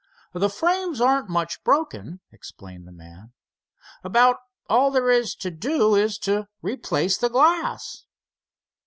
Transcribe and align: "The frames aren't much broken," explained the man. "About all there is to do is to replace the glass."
"The 0.33 0.49
frames 0.49 0.99
aren't 0.99 1.29
much 1.29 1.63
broken," 1.63 2.21
explained 2.31 2.87
the 2.87 2.91
man. 2.91 3.33
"About 4.03 4.37
all 4.67 4.89
there 4.89 5.11
is 5.11 5.35
to 5.35 5.51
do 5.51 5.93
is 5.93 6.17
to 6.25 6.47
replace 6.63 7.17
the 7.19 7.29
glass." 7.29 8.05